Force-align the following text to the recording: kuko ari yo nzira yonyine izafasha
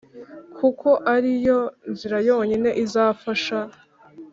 kuko 0.57 0.89
ari 1.15 1.31
yo 1.47 1.59
nzira 1.91 2.17
yonyine 2.29 2.69
izafasha 2.83 3.57